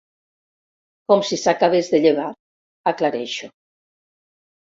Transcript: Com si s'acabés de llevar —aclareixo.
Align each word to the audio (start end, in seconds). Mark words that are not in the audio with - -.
Com 1.13 1.21
si 1.31 1.37
s'acabés 1.41 1.89
de 1.91 1.99
llevar 2.07 2.25
—aclareixo. 2.37 3.51